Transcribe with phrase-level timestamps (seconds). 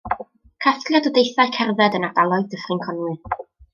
[0.65, 3.15] Casgliad o deithiau cerdded yn ardaloedd Dyffryn Conwy.